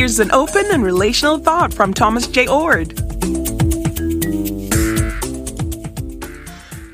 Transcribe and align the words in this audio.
Here's 0.00 0.18
an 0.18 0.32
open 0.32 0.64
and 0.70 0.82
relational 0.82 1.36
thought 1.36 1.74
from 1.74 1.92
Thomas 1.92 2.26
J. 2.26 2.46
Oord. 2.46 2.96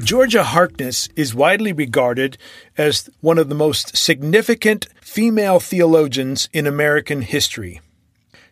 Georgia 0.04 0.42
Harkness 0.42 1.08
is 1.14 1.32
widely 1.32 1.72
regarded 1.72 2.36
as 2.76 3.08
one 3.20 3.38
of 3.38 3.48
the 3.48 3.54
most 3.54 3.96
significant 3.96 4.88
female 5.00 5.60
theologians 5.60 6.48
in 6.52 6.66
American 6.66 7.22
history. 7.22 7.80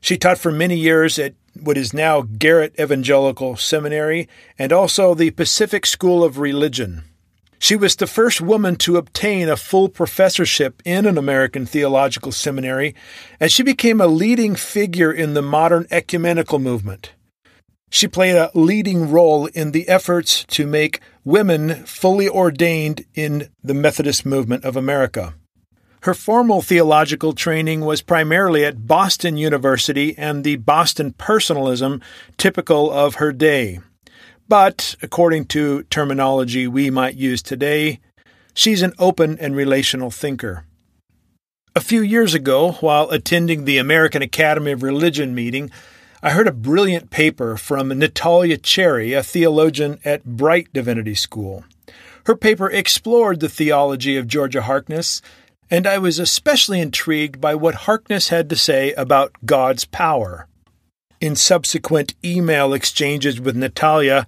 She 0.01 0.17
taught 0.17 0.39
for 0.39 0.53
many 0.53 0.77
years 0.77 1.19
at 1.19 1.35
what 1.61 1.77
is 1.77 1.93
now 1.93 2.23
Garrett 2.23 2.79
Evangelical 2.79 3.57
Seminary 3.57 4.29
and 4.57 4.73
also 4.73 5.15
the 5.15 5.33
Pacific 5.33 5.85
School 5.85 6.23
of 6.23 6.39
Religion. 6.39 7.03
She 7.59 7.77
was 7.77 7.97
the 7.97 8.07
first 8.07 8.41
woman 8.41 8.77
to 8.77 8.97
obtain 8.97 9.49
a 9.49 9.57
full 9.57 9.89
professorship 9.89 10.83
in 10.85 11.07
an 11.07 11.17
American 11.17 11.67
theological 11.67 12.33
seminary, 12.33 12.95
and 13.41 13.51
she 13.51 13.63
became 13.63 14.01
a 14.01 14.07
leading 14.07 14.55
figure 14.55 15.13
in 15.13 15.35
the 15.35 15.43
modern 15.43 15.87
ecumenical 15.91 16.59
movement. 16.59 17.13
She 17.91 18.09
played 18.09 18.35
a 18.35 18.51
leading 18.55 19.11
role 19.11 19.47
in 19.47 19.71
the 19.71 19.89
efforts 19.89 20.45
to 20.47 20.67
make 20.67 21.01
women 21.25 21.87
fully 21.87 22.29
ordained 22.29 23.05
in 23.15 23.49
the 23.63 23.75
Methodist 23.75 24.27
movement 24.27 24.65
of 24.65 24.77
America. 24.77 25.35
Her 26.03 26.13
formal 26.13 26.61
theological 26.61 27.33
training 27.33 27.81
was 27.81 28.03
primarily 28.03 28.65
at 28.65 28.87
Boston 28.87 29.37
University 29.39 30.15
and 30.19 30.45
the 30.45 30.57
Boston 30.57 31.13
personalism 31.13 32.03
typical 32.37 32.91
of 32.93 33.15
her 33.15 33.33
day. 33.33 33.79
But, 34.49 34.97
according 35.03 35.47
to 35.47 35.85
terminology 35.85 36.67
we 36.67 36.91
might 36.91 37.15
use 37.15 37.43
today, 37.43 38.01
she's 38.53 38.83
an 38.83 38.93
open 38.99 39.39
and 39.39 39.57
relational 39.57 40.11
thinker. 40.11 40.65
A 41.75 41.81
few 41.81 42.03
years 42.03 42.35
ago, 42.35 42.73
while 42.73 43.11
attending 43.11 43.65
the 43.65 43.79
American 43.79 44.23
Academy 44.23 44.73
of 44.73 44.83
Religion 44.83 45.35
meeting, 45.35 45.71
I 46.23 46.31
heard 46.31 46.47
a 46.47 46.53
brilliant 46.53 47.11
paper 47.11 47.57
from 47.57 47.89
Natalia 47.89 48.57
Cherry, 48.57 49.13
a 49.13 49.23
theologian 49.23 49.99
at 50.05 50.25
Bright 50.25 50.73
Divinity 50.73 51.15
School. 51.15 51.65
Her 52.27 52.37
paper 52.37 52.71
explored 52.71 53.41
the 53.41 53.49
theology 53.49 54.17
of 54.17 54.29
Georgia 54.29 54.63
Harkness, 54.63 55.21
and 55.71 55.87
I 55.87 55.99
was 55.99 56.19
especially 56.19 56.81
intrigued 56.81 57.41
by 57.41 57.55
what 57.55 57.75
Harkness 57.75 58.29
had 58.29 58.49
to 58.51 58.57
say 58.57 58.93
about 58.93 59.33
God's 59.45 59.85
power. 59.85 60.47
In 61.25 61.37
subsequent 61.37 62.15
email 62.23 62.75
exchanges 62.75 63.41
with 63.41 63.57
Natalia, 63.57 64.27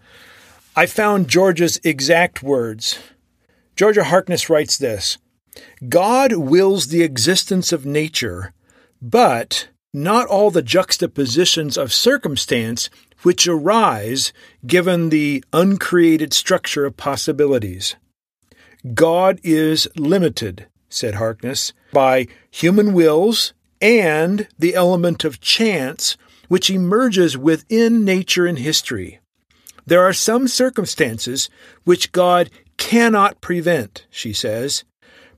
I 0.75 0.87
found 0.87 1.29
Georgia's 1.29 1.79
exact 1.85 2.43
words. 2.43 2.99
Georgia 3.77 4.05
Harkness 4.05 4.49
writes 4.49 4.79
this 4.79 5.19
God 5.91 6.33
wills 6.33 6.87
the 6.87 7.03
existence 7.03 7.71
of 7.71 7.85
nature, 7.85 8.55
but 9.03 9.69
not 9.93 10.27
all 10.29 10.51
the 10.51 10.63
juxtapositions 10.63 11.77
of 11.77 11.93
circumstance 11.93 12.89
which 13.21 13.47
arise 13.47 14.33
given 14.67 15.11
the 15.11 15.45
uncreated 15.53 16.33
structure 16.33 16.87
of 16.87 16.97
possibilities. 16.97 17.97
God 18.95 19.39
is 19.43 19.87
limited, 19.97 20.67
said 20.89 21.17
Harkness, 21.17 21.75
by 21.93 22.27
human 22.51 22.95
wills 22.95 23.53
and 23.83 24.49
the 24.59 24.75
element 24.75 25.25
of 25.25 25.43
chance 25.43 26.17
which 26.49 26.71
emerges 26.71 27.37
within 27.37 28.05
nature 28.05 28.47
and 28.47 28.59
history. 28.59 29.21
There 29.87 30.03
are 30.03 30.13
some 30.13 30.49
circumstances 30.49 31.49
which 31.85 32.13
God 32.13 32.51
cannot 32.77 33.41
prevent, 33.41 34.07
she 34.11 34.33
says, 34.33 34.85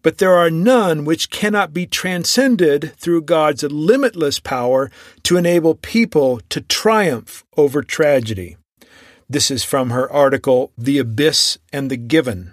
but 0.03 0.19
there 0.19 0.35
are 0.35 0.51
none 0.51 1.05
which 1.05 1.31
cannot 1.31 1.75
be 1.75 1.87
transcended 1.87 2.95
through 2.97 3.23
God's 3.23 3.63
limitless 3.65 4.41
power 4.41 4.91
to 5.25 5.37
enable 5.37 5.75
people 5.75 6.41
to 6.49 6.61
triumph 6.61 7.45
over 7.57 7.83
tragedy. 7.83 8.57
This 9.29 9.51
is 9.51 9.65
from 9.65 9.91
her 9.91 10.11
article, 10.11 10.73
The 10.79 10.99
Abyss 10.99 11.59
and 11.73 11.91
the 11.91 11.97
Given. 11.97 12.53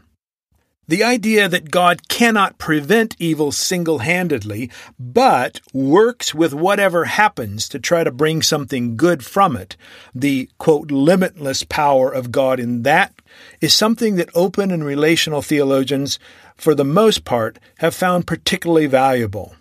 The 0.88 1.04
idea 1.04 1.50
that 1.50 1.72
God 1.72 2.08
cannot 2.10 2.60
prevent 2.60 3.16
evil 3.18 3.52
single 3.52 4.00
handedly, 4.00 4.70
but 5.00 5.60
works 5.74 6.36
with 6.36 6.54
whatever 6.54 7.06
happens 7.06 7.68
to 7.70 7.80
try 7.80 8.04
to 8.04 8.12
bring 8.12 8.44
something 8.44 8.96
good 8.96 9.26
from 9.26 9.58
it, 9.58 9.76
the 10.14 10.48
quote, 10.60 10.92
limitless 10.92 11.64
power 11.64 12.12
of 12.12 12.32
God 12.32 12.60
in 12.60 12.84
that, 12.84 13.16
is 13.62 13.74
something 13.74 14.16
that 14.18 14.30
open 14.36 14.70
and 14.70 14.86
relational 14.86 15.42
theologians, 15.42 16.20
for 16.56 16.76
the 16.76 16.86
most 16.86 17.26
part, 17.26 17.58
have 17.80 17.96
found 17.96 18.28
particularly 18.28 18.86
valuable. 18.86 19.56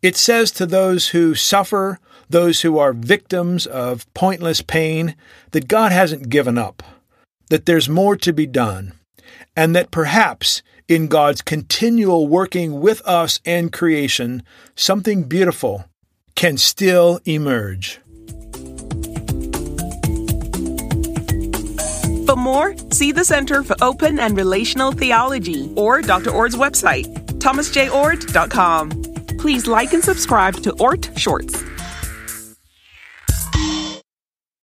It 0.00 0.16
says 0.16 0.50
to 0.52 0.64
those 0.64 1.08
who 1.08 1.34
suffer, 1.34 1.98
those 2.30 2.62
who 2.62 2.78
are 2.78 2.94
victims 2.94 3.66
of 3.66 4.12
pointless 4.14 4.62
pain, 4.62 5.14
that 5.50 5.68
God 5.68 5.92
hasn't 5.92 6.30
given 6.30 6.56
up, 6.56 6.82
that 7.50 7.66
there's 7.66 7.86
more 7.86 8.16
to 8.16 8.32
be 8.32 8.46
done 8.46 8.94
and 9.56 9.74
that 9.74 9.90
perhaps 9.90 10.62
in 10.88 11.08
God's 11.08 11.42
continual 11.42 12.28
working 12.28 12.80
with 12.80 13.00
us 13.06 13.40
and 13.44 13.72
creation, 13.72 14.42
something 14.76 15.24
beautiful 15.24 15.84
can 16.34 16.56
still 16.56 17.20
emerge. 17.24 18.00
For 22.26 22.36
more, 22.36 22.74
see 22.90 23.12
the 23.12 23.24
Center 23.24 23.62
for 23.62 23.76
Open 23.80 24.18
and 24.18 24.36
Relational 24.36 24.92
Theology 24.92 25.72
or 25.76 26.02
Dr. 26.02 26.30
Oord's 26.30 26.56
website, 26.56 27.06
thomasjoord.com. 27.38 28.90
Please 29.38 29.66
like 29.66 29.92
and 29.92 30.02
subscribe 30.02 30.54
to 30.62 30.72
Oord 30.80 31.16
Shorts. 31.18 31.63